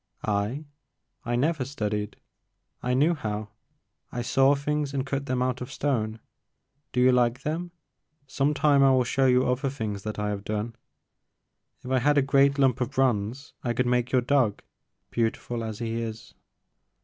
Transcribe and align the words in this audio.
*'I? 0.23 0.65
I 1.25 1.35
never 1.35 1.63
studied,— 1.63 2.17
I 2.89 2.95
knew 2.95 3.13
how. 3.13 3.49
I 4.11 4.23
saw 4.23 4.55
things 4.55 4.95
and 4.95 5.05
cut 5.05 5.27
them 5.27 5.43
out 5.43 5.61
of 5.61 5.71
stone. 5.71 6.19
Do 6.91 6.99
you 6.99 7.11
like 7.11 7.43
them? 7.43 7.69
Some 8.25 8.55
time 8.55 8.81
I 8.81 8.89
will 8.93 9.03
show 9.03 9.27
you 9.27 9.45
other 9.45 9.69
things 9.69 10.01
that 10.01 10.17
I 10.17 10.29
have 10.29 10.43
done. 10.43 10.75
If 11.85 11.91
I 11.91 11.99
had 11.99 12.17
a 12.17 12.23
great 12.23 12.57
lump 12.57 12.81
of 12.81 12.89
bronze 12.89 13.53
I 13.63 13.73
could 13.73 13.85
make 13.85 14.11
your 14.11 14.21
dog, 14.21 14.63
beautiful 15.11 15.63
as 15.63 15.77
he 15.77 16.01
is." 16.01 16.33